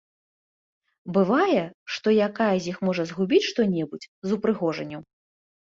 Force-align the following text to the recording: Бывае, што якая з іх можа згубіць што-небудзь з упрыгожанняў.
Бывае, 1.17 1.59
што 1.97 2.07
якая 2.29 2.49
з 2.57 2.65
іх 2.71 2.77
можа 2.89 3.05
згубіць 3.13 3.45
што-небудзь 3.51 4.11
з 4.29 4.37
упрыгожанняў. 4.39 5.01